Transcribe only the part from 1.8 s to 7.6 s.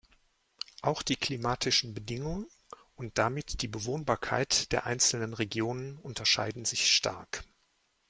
Bedingungen und damit die Bewohnbarkeit der einzelnen Regionen unterscheiden sich stark.